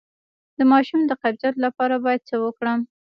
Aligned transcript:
د 0.57 0.59
ماشوم 0.71 1.01
د 1.07 1.11
قبضیت 1.21 1.55
لپاره 1.65 1.95
باید 2.05 2.21
څه 2.29 2.35
وکړم؟ 2.43 2.79